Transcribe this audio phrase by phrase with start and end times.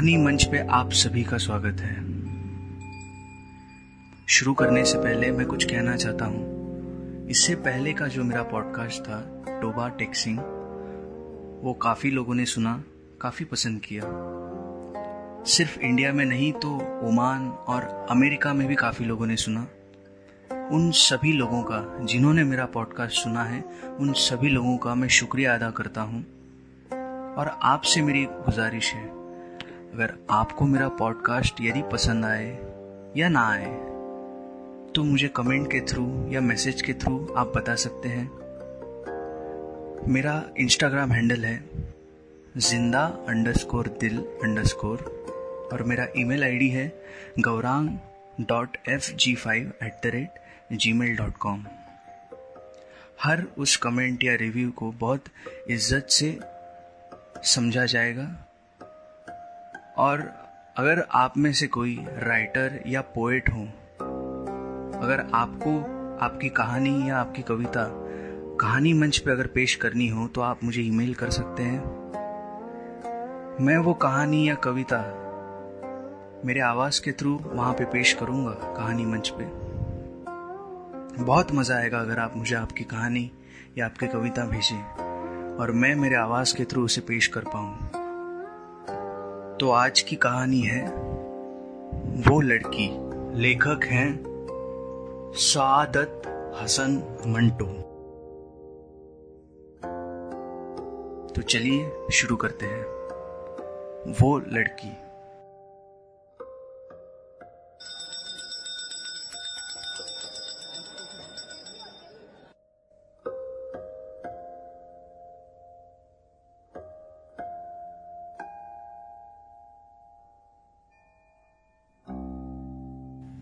[0.00, 1.94] कहानी मंच पे आप सभी का स्वागत है।
[4.26, 6.40] शुरू करने से पहले मैं कुछ कहना चाहता हूँ।
[7.28, 10.38] इससे पहले का जो मेरा पॉडकास्ट था टोबा टेक्सिंग,
[11.64, 12.84] वो काफ़ी लोगों ने सुना,
[13.20, 14.02] काफ़ी पसंद किया।
[15.44, 16.76] सिर्फ़ इंडिया में नहीं तो
[17.08, 19.66] ओमान और अमेरिका में भी काफ़ी लोगों ने सुना।
[20.72, 23.64] उन सभी लोगों का, जिन्होंने मेरा पॉडकास्ट सुना है,
[24.00, 26.22] उन सभी लोगों का मैं शुक्रिया अदा करता हूँ।
[27.34, 29.19] और आपसे मेरी गुजारिश है
[30.00, 32.46] अगर आपको मेरा पॉडकास्ट यदि पसंद आए
[33.16, 33.66] या ना आए
[34.94, 38.24] तो मुझे कमेंट के थ्रू या मैसेज के थ्रू आप बता सकते हैं।
[40.12, 41.64] मेरा इंस्टाग्राम हैंडल है
[42.56, 44.98] ज़िंदा अंडर स्कोर दिल अंडर स्कोर
[45.72, 46.88] और मेरा ईमेल आईडी है
[47.40, 47.88] Gaurang
[48.40, 51.66] dot F G five at the rate G mail dot com
[53.22, 55.24] हर उस कमेंट या रिव्यू को बहुत
[55.68, 56.38] इज़्ज़त से
[57.44, 58.46] समझा जाएगा।
[60.00, 60.20] और
[60.76, 63.62] अगर आप में से कोई राइटर या पोएट हो,
[65.00, 65.78] अगर आपको
[66.24, 67.84] आपकी कहानी या आपकी कविता
[68.60, 71.80] कहानी मंच पे अगर पेश करनी हो तो आप मुझे ईमेल कर सकते हैं।
[73.60, 74.98] मैं वो कहानी या कविता
[76.44, 79.44] मेरे आवाज़ के थ्रू वहाँ पे पेश करूँगा कहानी मंच पे।
[81.24, 83.30] बहुत मज़ा आएगा अगर आप मुझे आपकी कहानी
[83.78, 87.99] या आपकी कविता भेजें और मैं मेरे आवाज़ के थ्रू उसे पेश कर पाऊँ।
[89.60, 90.88] तो आज की कहानी है,
[92.30, 92.90] वो लड़की।
[93.38, 94.20] लेखक हैं
[95.34, 96.22] सादत
[96.62, 97.66] हसन मंटो।
[101.34, 102.82] तो चलिए शुरू करते हैं।
[104.20, 105.09] वो लड़की।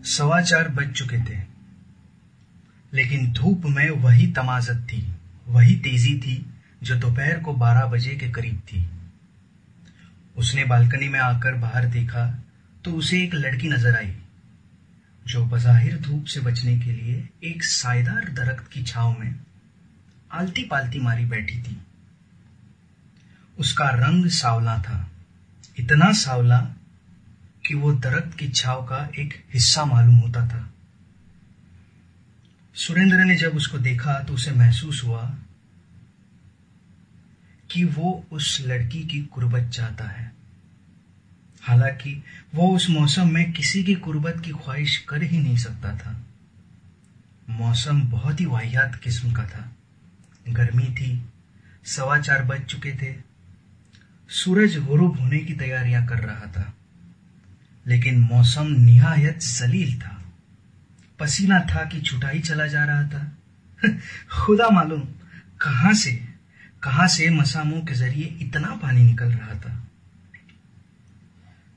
[0.09, 1.37] सवा चार बज चुके थे।
[2.93, 5.01] लेकिन धूप में वही तमाजत थी,
[5.47, 6.45] वही तेज़ी थी,
[6.83, 8.85] जो दोपहर को बारह बजे के करीब थी।
[10.35, 12.25] उसने बालकनी में आकर बाहर देखा
[12.85, 14.13] तो उसे एक लड़की नज़र आई,
[15.25, 19.35] जो बजाहिर धूप से बचने के लिए एक सायदार दरख्त की छाव में
[20.31, 21.77] आलती पालती मारी बैठी थी।
[23.57, 25.09] उसका रंग सावला था,
[25.77, 26.59] इतना सावला
[27.69, 30.73] कि वो दरख्त की छाव का एक हिस्सा मालूम होता था।
[32.75, 35.37] सुरेंद्र ने जब उसको देखा तो उसे महसूस हुआ
[37.71, 40.31] कि वो उस लड़की की कुर्बत चाहता है।
[41.61, 42.23] हालाँकि
[42.55, 46.25] वो उस मौसम में किसी की कुर्बत की ख्वाहिश कर ही नहीं सकता था।
[47.49, 49.71] मौसम बहुत ही वाहियात किस्म का था।
[50.49, 51.25] गर्मी थी,
[51.85, 53.15] सवा चार बज चुके थे।
[54.29, 56.73] सूरज गुरूब होने की तैयारियाँ कर रहा था।
[57.87, 60.23] लेकिन मौसम निहायत जलील था।
[61.19, 63.37] पसीना था कि छुटाई चला जा रहा था।
[64.31, 65.01] खुदा मालूम
[65.61, 66.11] कहाँ से
[66.83, 69.87] कहाँ से मसामों के ज़रिए इतना पानी निकल रहा था।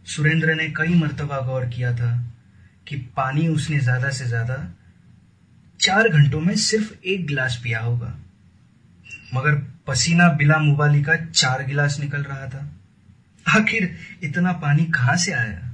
[0.06, 2.34] सुरेंद्र ने कई मर्तबा गौर किया था
[2.88, 4.74] कि पानी उसने ज़्यादा से ज़्यादा
[5.80, 8.18] चार घंटों में सिर्फ़ एक गिलास पिया होगा।
[9.34, 9.54] मगर
[9.86, 12.72] पसीना बिला मुबाली का चार गिलास निकल रहा था।
[13.58, 15.71] आखिर इतना पानी कहाँ से आया?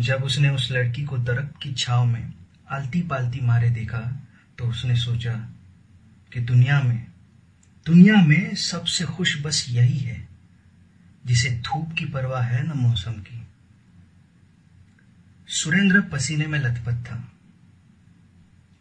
[0.00, 2.32] जब उसने उस लड़की को दरख्त की छाव में
[2.70, 4.26] आलती पालती मारे देखा
[4.58, 5.32] तो उसने सोचा
[6.32, 7.06] कि दुनिया में
[7.86, 10.28] दुनिया में सबसे खुश बस यही है,
[11.26, 13.42] जिसे धूप की परवाह है न मौसम की।
[15.48, 17.32] सुरेंद्र पसीने में लथपथ था।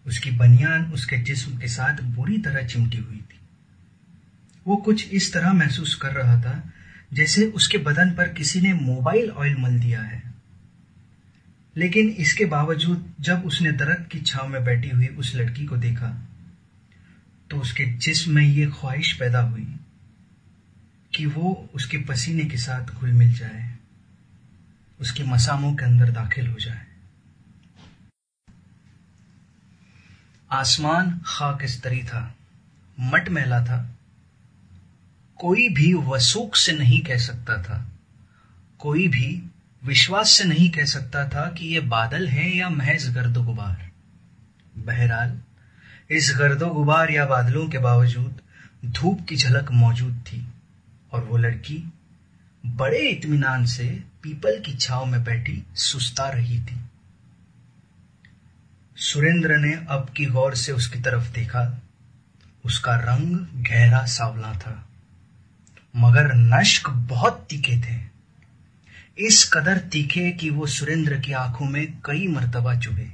[0.08, 3.40] उसकी बनियान उसके जिस्म के साथ बुरी तरह चिमटी हुई थी।
[4.68, 6.72] वो कुछ इस तरह महसूस कर रहा था,
[7.14, 10.29] जैसे उसके बदन पर किसी ने मोबाइल ऑयल मल दिया है।
[11.80, 16.08] लेकिन इसके बावजूद जब उसने दरख्त की छाव में बैठी हुई उस लड़की को देखा
[17.50, 19.68] तो उसके जिस्म में ये ख्वाहिश पैदा हुई
[21.16, 23.78] कि वो उसके पसीने के साथ घुल मिल जाए,
[25.00, 26.86] उसके मसामों के अंदर दाखिल हो जाए।
[30.52, 32.36] आसमान खाक स्तरी था,
[33.00, 33.80] मट मैला था।
[35.40, 37.92] कोई भी वसूख से नहीं कह सकता था,
[38.80, 39.49] कोई भी
[39.84, 43.90] विश्वास से नहीं कह सकता था कि ये बादल हैं या महज गर्दो गुबार।
[44.78, 45.40] बहरहाल,
[46.10, 48.42] इस गर्दो गुबार या बादलों के बावजूद
[48.86, 50.48] धूप की झलक मौजूद थी
[51.12, 51.94] और वो लड़की
[52.66, 56.78] बड़े इत्मीनान से पीपल की छाव में बैठी सुस्ता रही थी।
[58.98, 61.82] सुरेंद्र ने अब की गौर से उसकी तरफ़ देखा।
[62.66, 64.88] उसका रंग गहरा सावला था,
[65.96, 68.09] मगर नश्क बहुत तीखे थे।
[69.20, 73.12] इस कदर तीखे कि वो सुरेंद्र की आँखों में कई मर्तबा चुभे।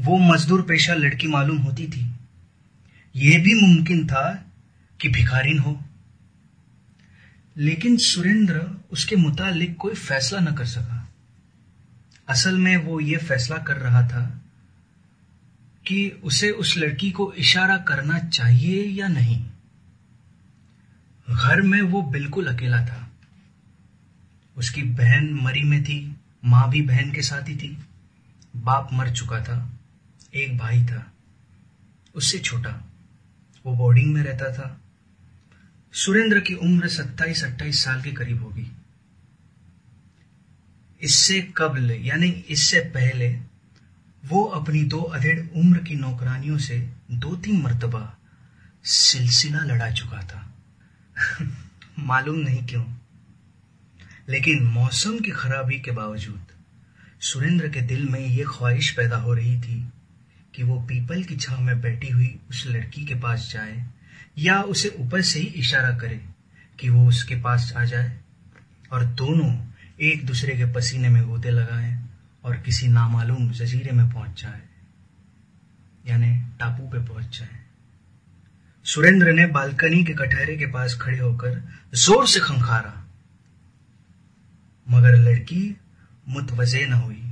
[0.00, 2.12] वो मजदूर पेशा लड़की मालूम होती थी।
[3.16, 4.46] यह भी मुमकिन था
[5.00, 5.84] कि भिखारिन हो।
[7.56, 11.08] लेकिन सुरेंद्र उसके मुतालिक कोई फैसला न कर सका।
[12.28, 14.40] असल में वो ये फैसला कर रहा था
[15.86, 19.46] कि उसे उस लड़की को इशारा करना चाहिए या नहीं।
[21.30, 23.11] घर में वो बिल्कुल अकेला था।
[24.56, 27.78] उसकी बहन मरी में थी, माँ भी बहन के साथ ही थी।
[28.56, 29.72] बाप मर चुका था,
[30.34, 31.12] एक भाई था।
[32.14, 32.84] उससे छोटा,
[33.66, 34.80] वो बोर्डिंग में रहता था।
[35.92, 38.72] सुरेंद्र की उम्र सत्ताईस अट्ठाईस साल के करीब होगी।
[41.00, 43.40] इससे कबल, यानी इससे पहले,
[44.24, 48.16] वो अपनी दो अधेड़ उम्र की नौकरानियों से दो तीन मरतबा
[48.84, 50.54] सिलसिला लड़ा चुका था।
[51.98, 53.01] मालूम नहीं क्यों।
[54.32, 56.46] लेकिन मौसम की खराबी के बावजूद
[57.20, 59.92] सुरेंद्र के दिल में यह ख्वाहिश पैदा हो रही थी
[60.54, 63.84] कि वो पीपल की छाव में बैठी हुई उस लड़की के पास जाए
[64.38, 66.20] या उसे ऊपर से ही इशारा करे
[66.80, 68.20] कि वो उसके पास आ जाए
[68.92, 69.50] और दोनों
[70.00, 71.92] एक दूसरे के पसीने में गोते लगाएँ
[72.44, 74.60] और किसी नामालूम जजीरे में पहुँच जाए,
[76.06, 76.30] यानी
[76.60, 77.60] टापू पे पहुँच जाए।
[78.86, 81.62] सुरेंद्र ने बालकनी के कटहरे के पास खड़े होकर
[81.94, 83.01] ज़ोर से खंखारा।
[84.86, 85.76] मगर लड़की
[86.28, 87.22] मुतवजे न हुई।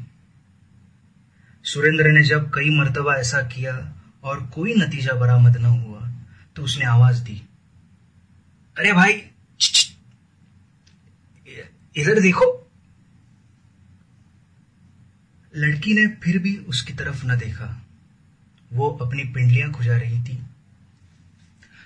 [1.65, 6.09] सुरेंद्र ने जब कई मर्तबा ऐसा किया और कोई नतीजा बरामद न हुआ
[6.57, 7.43] तो उसने आवाज़ दी।
[8.79, 9.13] अरे भाई
[11.97, 12.71] इधर देखो।
[15.57, 17.83] लड़की ने फिर भी उसकी तरफ़ न देखा।
[18.73, 20.39] वो अपनी पिंडलियाँ खुजा रही थी।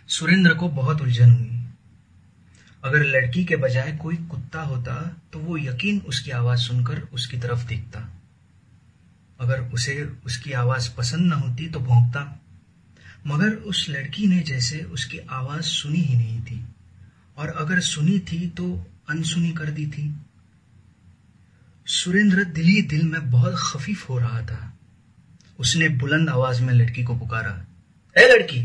[0.08, 1.53] सुरेंद्र को बहुत उलझन हुई।
[2.84, 4.94] अगर लड़की के बजाय कोई कुत्ता होता
[5.32, 8.00] तो वो यकीन उसकी आवाज़ सुनकर उसकी तरफ़ देखता।
[9.40, 12.40] अगर उसे उसकी आवाज़ पसंद न होती तो भोंकता।
[13.26, 16.64] मगर उस लड़की ने जैसे उसकी आवाज़ सुनी ही नहीं थी,
[17.36, 20.14] और अगर सुनी थी तो अनसुनी कर दी थी।
[21.87, 24.72] सुरेंद्र दिल ही दिल में बहुत खफीफ हो रहा था।
[25.58, 27.64] उसने बुलंद आवाज़ में लड़की को पुकारा,
[28.16, 28.60] ए लड़की!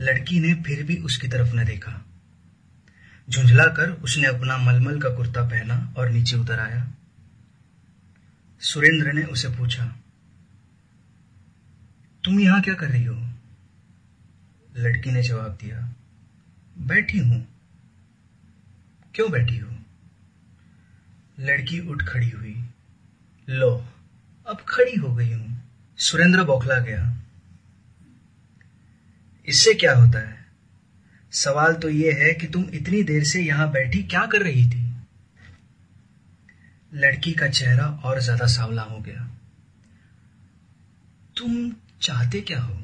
[0.00, 2.04] लड़की ने फिर भी उसकी तरफ़ न देखा।
[3.28, 6.86] झुंझला कर उसने अपना मलमल का कुर्ता पहना और नीचे उतर आया।
[8.60, 9.84] सुरेंद्र ने उसे पूछा,
[12.24, 13.16] तुम यहाँ क्या कर रही हो?
[14.76, 15.80] लड़की ने जवाब दिया,
[16.78, 17.46] बैठी हूँ।
[19.14, 19.70] क्यों बैठी हो?
[21.40, 22.56] लड़की उठ खड़ी हुई,
[23.48, 23.72] लो,
[24.46, 25.62] अब खड़ी हो गई हूँ।
[25.98, 27.10] सुरेंद्र बौखला गया,
[29.46, 30.43] इससे क्या होता है?
[31.34, 34.94] सवाल तो यह है कि तुम इतनी देर से यहाँ बैठी क्या कर रही थी?
[36.94, 39.30] लड़की का चेहरा और ज़्यादा सावला हो गया।
[41.36, 41.72] तुम
[42.02, 42.80] चाहते क्या हो?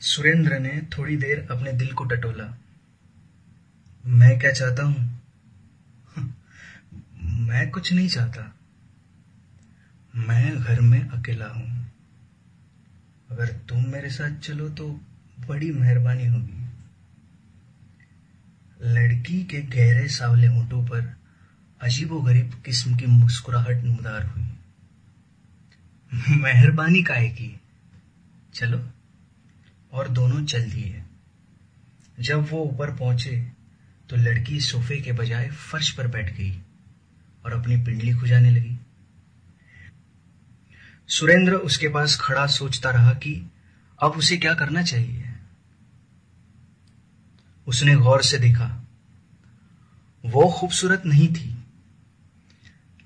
[0.00, 2.58] सुरेंद्र ने थोड़ी देर अपने दिल को टटोला।
[4.06, 5.20] मैं क्या चाहता हूँ?
[7.22, 8.54] मैं कुछ नहीं चाहता।
[10.14, 11.92] मैं घर में अकेला हूँ।
[13.30, 15.00] अगर तुम मेरे साथ चलो तो
[15.48, 16.61] बड़ी मेहरबानी होगी।
[18.84, 21.16] लड़की के गहरे सावले होठों पर
[21.82, 24.48] अजीबोगरीब किस्म की मुस्कुराहट नमदार हुई।
[26.36, 27.60] मेहरबानी काहे की?
[28.54, 28.90] चलो,
[29.92, 31.02] और दोनों चल दिए।
[32.20, 33.52] जब वो ऊपर पहुँचे
[34.10, 36.58] तो लड़की सोफे के बजाय फर्श पर बैठ गई
[37.44, 38.78] और अपनी पिंडली खुजाने लगी।
[41.08, 43.50] सुरेंद्र उसके पास खड़ा सोचता रहा कि
[44.02, 45.31] अब उसे क्या करना चाहिए?
[47.66, 48.86] उसने गौर से देखा।
[50.24, 51.64] वो खूबसूरत नहीं थी।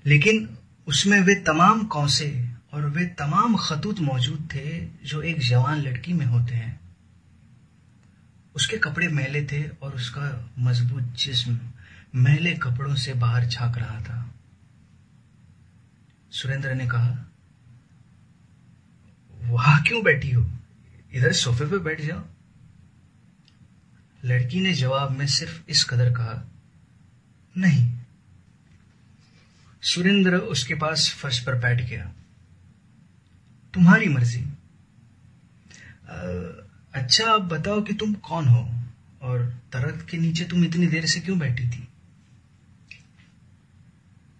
[0.05, 6.13] लेकिन उसमें वे तमाम कौसे और वे तमाम खतूत मौजूद थे जो एक जवान लड़की
[6.13, 6.79] में होते हैं।
[8.55, 11.59] उसके कपड़े मैले थे और उसका मज़बूत जिस्म
[12.15, 14.33] मैले कपड़ों से बाहर झाँक रहा था।
[16.31, 17.25] सुरेंद्र ने कहा,
[19.41, 20.51] वहाँ क्यों बैठी हो?
[21.13, 22.25] इधर सोफे पे बैठ जाओ।
[24.25, 26.51] लड़की ने जवाब में सिर्फ़ इस कदर कहा,
[27.57, 27.97] नहीं।
[29.81, 32.13] सुरेंद्र उसके पास फर्श पर बैठ गया।
[33.73, 34.45] तुम्हारी मर्ज़ी।
[36.93, 38.71] अच्छा आप बताओ कि तुम कौन हो?
[39.21, 41.87] और दरख्त के नीचे तुम इतनी देर से क्यों बैठी थी?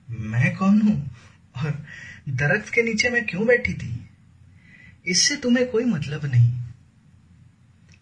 [0.09, 1.15] मैं कौन हूँ?
[1.57, 1.85] और
[2.29, 4.09] दरख्त के नीचे मैं क्यों बैठी थी?
[5.05, 6.66] इससे तुम्हें कोई मतलब नहीं।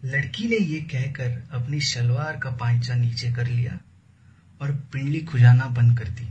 [0.05, 3.79] लड़की ने यह कहकर अपनी शलवार का पांचा नीचे कर लिया
[4.61, 6.27] और पिंडली खुजाना बंद कर दी।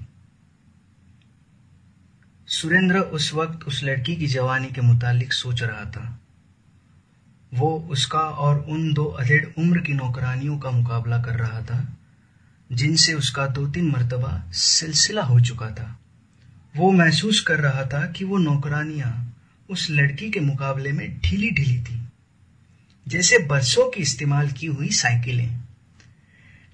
[2.47, 6.21] सुरेंद्र उस वक्त उस लड़की की जवानी के मुतालिक सोच रहा था।
[7.55, 11.97] वो उसका और उन दो अधेड़ उम्र की नौकरानियों का मुकाबला कर रहा था,
[12.73, 15.99] जिनसे उसका दो तीन मरतबा सिलसिला हो चुका था।
[16.77, 19.37] वो महसूस कर रहा था कि वो नौकरानियाँ
[19.71, 22.04] उस लड़की के मुकाबले में ढीली ढीली थी।
[23.09, 25.61] जैसे बरसों की इस्तेमाल की हुई साइकिलें।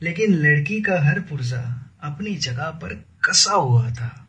[0.02, 2.94] लेकिन लड़की का हर पुर्जा अपनी जगह पर
[3.28, 4.28] कसा हुआ था।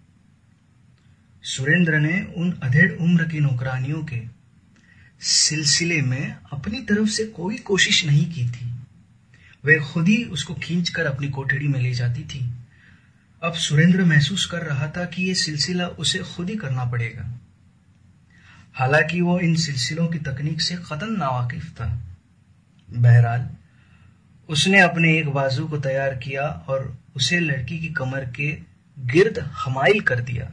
[1.43, 4.21] सुरेंद्र ने उन अधेड़ उम्र की नौकरानियों के
[5.21, 8.75] सिलसिले में अपनी तरफ़ से कोई कोशिश नहीं की थी।
[9.65, 12.51] वह खुद ही उसको खींचकर अपनी कोठड़ी में ले जाती थी।
[13.43, 17.40] अब सुरेंद्र महसूस कर रहा था कि यह सिलसिला उसे खुद ही करना पड़ेगा।
[18.75, 21.85] हालाँकि वो इन सिलसिलों की तकनीक से कतन नावाकिफ था।
[22.89, 23.47] बहरहाल,
[24.49, 28.51] उसने अपने एक बाजू को तैयार किया और उसे लड़की की कमर के
[28.97, 30.51] गिर्द हमाइल कर दिया,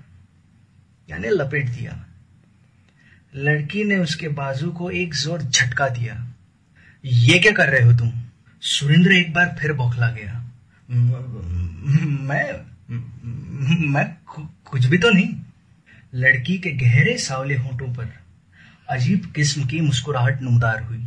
[1.08, 2.04] यानी लपेट दिया।
[3.34, 6.14] लड़की ने उसके बाजू को एक ज़ोर झटका दिया।
[7.04, 8.12] ये क्या कर रहे हो तुम?
[8.62, 10.34] सुरेंद्र एक बार फिर बौखला गया।
[10.88, 12.46] मैं
[13.88, 14.06] मैं
[14.66, 15.34] कुछ भी तो नहीं।
[16.12, 18.12] लड़की के गहरे सावले होठों पर
[18.90, 21.04] अजीब किस्म की मुस्कुराहट नुमदार हुई।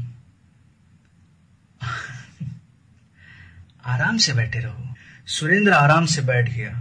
[3.86, 4.96] आराम से बैठे रहो।
[5.28, 6.72] सुरेंद्र आराम से बैठ गया,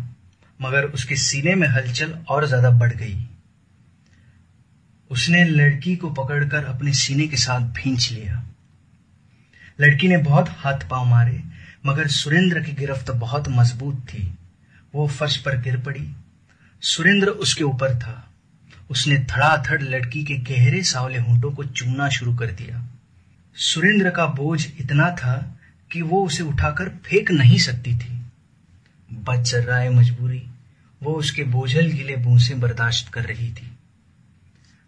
[0.61, 3.27] मगर उसके सीने में हलचल और ज़्यादा बढ़ गई।
[5.11, 8.45] उसने लड़की को पकड़कर अपने सीने के साथ भींच लिया।
[9.81, 11.43] लड़की ने बहुत हाथ पाँव मारे,
[11.87, 14.33] मगर सुरेंद्र की गिरफ्त बहुत मज़बूत थी।
[14.95, 16.11] वो फर्श पर गिर पड़ी
[16.83, 18.31] सुरेंद्र उसके ऊपर था।
[18.91, 22.89] उसने धड़ाधड़ लड़की के गहरे सावले होंठों को चूमना शुरू कर दिया।
[23.57, 25.59] सुरेंद्र का बोझ इतना था
[25.93, 28.23] कि वो उसे उठाकर फेंक नहीं सकती थी।
[29.13, 30.49] बच रहा है मजबूरी,
[31.03, 33.79] वो उसके बोझल गिले बूंसे बर्दाश्त कर रही थी।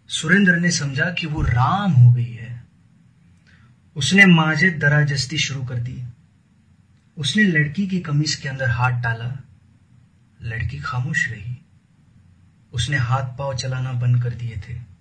[0.07, 2.63] सुरेंद्र ने समझा कि वो राम हो गई है।
[3.95, 6.03] उसने माजे दराजस्ती शुरू कर दी।
[7.17, 9.43] उसने लड़की की कमीज के अंदर हाथ डाला।
[10.41, 11.57] लड़की खामोश रही।
[12.73, 14.93] उसने हाथ पाँव चलाना बंद कर दिए थे।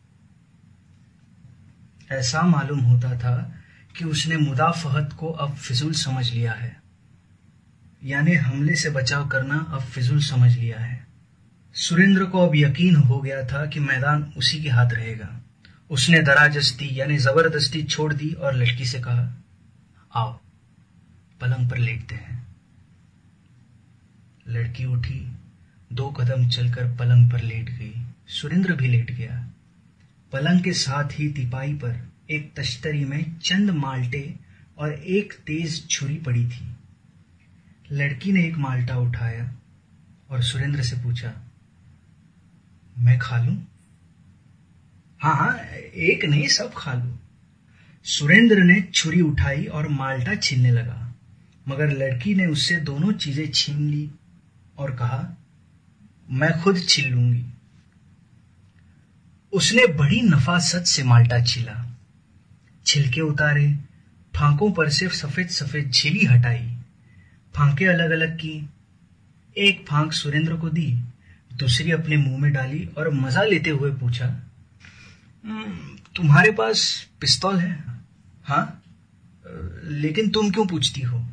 [2.15, 3.55] ऐसा मालूम होता था
[3.99, 6.83] कि उसने मुदाफहत को अब फिजूल समझ लिया है।
[8.05, 11.07] यानी हमले से बचाव करना अब फिजूल समझ लिया है।
[11.75, 15.41] सुरेंद्र को अब यकीन हो गया था कि मैदान उसी के हाथ रहेगा।
[15.91, 19.43] उसने दराजस्ती यानी ज़बरदस्ती छोड़ दी और लड़की से कहा,
[20.15, 20.41] आओ,
[21.41, 22.47] पलंग पर लेटते हैं।
[24.49, 25.37] लड़की उठी
[25.93, 27.93] दो कदम चलकर पलंग पर लेट गई।
[28.31, 29.39] सुरेंद्र भी लेट गया।
[30.33, 31.97] पलंग के साथ ही तिपाई पर
[32.31, 34.35] एक तश्तरी में चंद माल्टे
[34.79, 36.69] और एक तेज छुरी पड़ी थी।
[37.93, 39.51] लड़की ने एक माल्टा उठाया
[40.31, 41.33] और सुरेंद्र से पूछा,
[42.97, 43.53] मैं खा लू?
[45.21, 47.13] हाँ हाँ एक नहीं, सब खा लू।
[48.07, 51.15] सुरेंद्र ने छुरी उठाई और माल्टा छीनने लगा,
[51.67, 54.11] मगर लड़की ने उससे दोनों चीज़ें छीन ली
[54.79, 55.23] और कहा
[56.33, 57.45] मैं खुद छीन लूँगी।
[59.53, 61.97] उसने बड़ी नफासत से माल्टा छीला।
[62.87, 63.79] छिलके उतारे
[64.35, 66.79] फांकों पर से सफ़ेद सफ़ेद झिली हटाई।
[67.55, 68.69] फांके अलग अलग की।
[69.57, 71.03] एक फांक सुरेंद्र को दी
[71.53, 74.27] दूसरी अपने मुँह में डाली और मज़ा लेते हुए पूछा
[75.45, 77.85] हम्म, तुम्हारे पास पिस्तौल है?
[78.45, 78.83] हाँ
[79.85, 81.27] लेकिन तुम क्यों पूछती हो?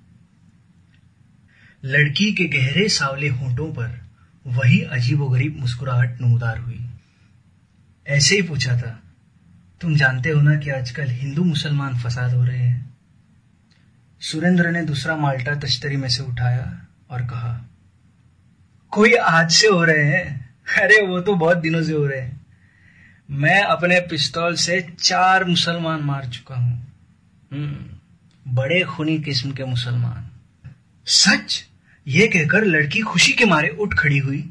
[1.86, 4.09] लड़की के गहरे सावले होंठों पर
[4.50, 6.90] वही अजीबोगरीब मुस्कुराहट नमदार हुई।
[8.08, 9.04] ऐसे ही पूछा था
[9.82, 12.98] तुम जानते हो ना कि आजकल हिंदू मुसलमान फसाद हो रहे हैं?
[14.20, 17.70] सुरेंद्र ने दूसरा माल्टा तश्तरी में से उठाया और कहा
[18.92, 20.56] कोई आज से हो रहे हैं?
[20.78, 22.46] अरे वो तो बहुत दिनों से हो रहे हैं।
[23.32, 26.94] मैं अपने पिस्तौल से चार मुसलमान मार चुका हूँ।
[27.52, 28.00] हम्म,
[28.56, 30.30] बड़े खूनी किस्म के मुसलमान।
[31.06, 31.69] सच?
[32.10, 34.44] ये कहकर लड़की खुशी के मारे उठ खड़ी हुई।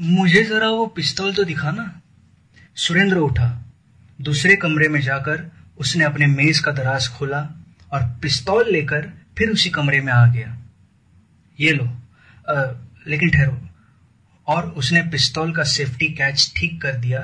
[0.00, 2.00] मुझे जरा वो पिस्तौल तो दिखाना
[2.76, 3.48] सुरेंद्र उठा।
[4.20, 7.40] दूसरे कमरे में जाकर उसने अपने मेज का दराज खोला
[7.92, 10.56] और पिस्तौल लेकर फिर उसी कमरे में आ गया।
[11.58, 12.64] ये लो आ,
[13.06, 13.60] लेकिन ठहरो।
[14.46, 17.20] और उसने पिस्तौल का सेफ्टी कैच ठीक कर दिया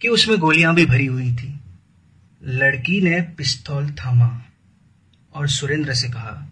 [0.00, 1.60] कि उसमें गोलियाँ भी भरी हुई थी।
[2.42, 4.28] लड़की ने पिस्तौल थामा
[5.34, 6.50] और सुरेंद्र से कहा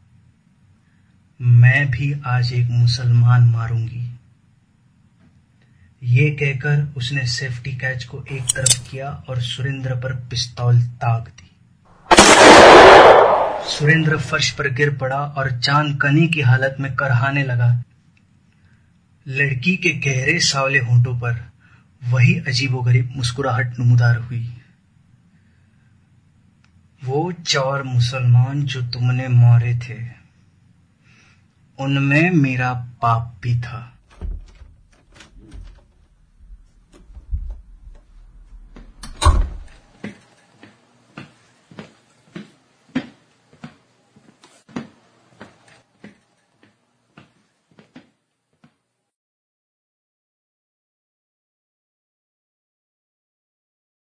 [1.42, 4.18] मैं भी आज एक मुसलमान मारूँगी।
[6.02, 11.50] ये कहकर उसने सेफ्टी कैच को एक तरफ़ किया और सुरेंद्र पर पिस्तौल ताक दी।
[13.70, 17.82] सुरेंद्र फर्श पर गिर पड़ा और चाँद कनी की हालत में करहाने लगा।
[19.28, 21.50] लड़की के गहरे सावले होंठों पर
[22.08, 24.56] वही अजीबोगरीब मुस्कुराहट नमूदार हुई।
[27.04, 30.19] वो चार मुसलमान जो तुमने मारे थे।
[31.80, 32.72] उनमें मेरा
[33.02, 33.98] पाप भी था।